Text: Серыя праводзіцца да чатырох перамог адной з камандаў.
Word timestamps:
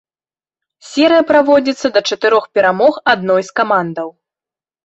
Серыя 0.91 1.25
праводзіцца 1.31 1.87
да 1.97 2.01
чатырох 2.13 2.47
перамог 2.57 2.93
адной 3.15 3.41
з 3.51 3.55
камандаў. 3.61 4.09